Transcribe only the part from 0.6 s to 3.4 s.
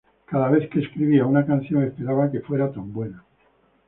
que escribía una canción, esperaba que fuera tan buena.